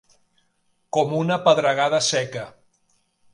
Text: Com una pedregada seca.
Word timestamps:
Com 0.97 1.13
una 1.17 1.37
pedregada 1.49 2.01
seca. 2.07 2.47